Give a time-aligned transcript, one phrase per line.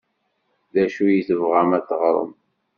[0.73, 2.31] D acu i tebɣam ad teɣṛem?